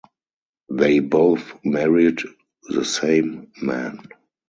[0.71, 2.21] They both married
[2.63, 3.99] the same man.